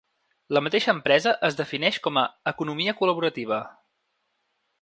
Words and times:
La 0.57 0.61
mateixa 0.67 0.93
empresa 0.97 1.33
es 1.49 1.59
defineix 1.59 2.01
com 2.07 2.19
a 2.23 2.25
‘economia 2.55 2.97
col·laborativa’. 3.03 3.61